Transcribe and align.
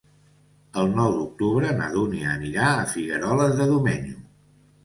El 0.83 0.87
nou 0.99 1.11
d'octubre 1.17 1.75
na 1.81 1.89
Dúnia 1.97 2.31
anirà 2.39 2.71
a 2.79 2.89
Figueroles 2.95 3.55
de 3.61 3.73
Domenyo. 3.75 4.21